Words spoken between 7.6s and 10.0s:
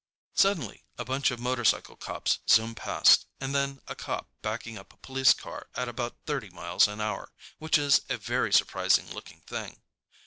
is a very surprising looking thing.